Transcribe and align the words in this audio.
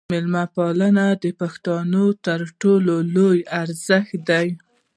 میلمه 0.11 0.43
پالنه 0.55 1.05
د 1.23 1.25
پښتنو 1.39 2.05
تر 2.25 2.39
ټولو 2.61 2.93
لوی 3.15 3.39
ارزښت 3.61 4.11
دی. 4.29 4.47